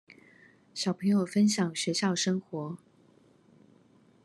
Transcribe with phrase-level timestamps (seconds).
[0.73, 2.79] 小朋友分享學校生活